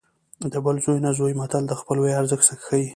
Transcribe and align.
د 0.51 0.53
بل 0.65 0.75
زوی 0.85 0.99
نه 1.05 1.11
زوی 1.17 1.33
متل 1.39 1.63
د 1.67 1.73
خپلوۍ 1.79 2.11
ارزښت 2.21 2.47
ښيي 2.65 2.87